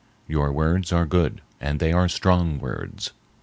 Your 0.27 0.51
words 0.51 0.91
are 0.91 1.05
good, 1.05 1.41
and 1.59 1.79
they 1.79 1.93
are 1.93 2.09
strong 2.09 2.57
words. 2.57 3.11